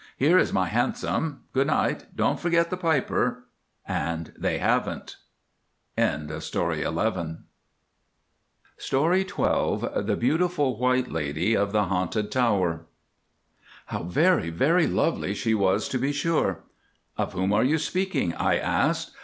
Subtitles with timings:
[0.17, 1.41] Here is my hansom.
[1.53, 3.43] Good night, don't forget the Piper."
[3.87, 5.17] And they haven't.
[5.95, 6.41] The
[10.19, 12.87] Beautiful White Lady of the Haunted Tower.
[13.85, 16.61] "How very, very lovely she was to be sure!"
[17.15, 19.11] "Of whom are you speaking?" I asked.